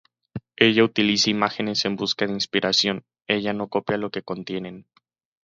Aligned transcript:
Ella 0.55 0.83
utiliza 0.83 1.29
imágenes 1.29 1.85
en 1.85 1.95
busca 1.95 2.25
de 2.25 2.33
inspiración, 2.33 3.05
ella 3.27 3.53
no 3.53 3.67
copia 3.69 3.99
lo 3.99 4.09
que 4.09 4.23
contienen. 4.23 4.87